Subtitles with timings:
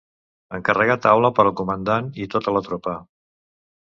[0.57, 2.97] Encarregar taula per al comandant i tota la tropa.